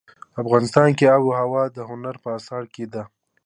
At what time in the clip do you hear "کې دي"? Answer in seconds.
2.73-3.03